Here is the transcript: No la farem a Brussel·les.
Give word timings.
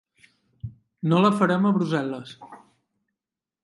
No 1.13 1.21
la 1.25 1.33
farem 1.43 1.69
a 1.71 1.75
Brussel·les. 1.79 2.37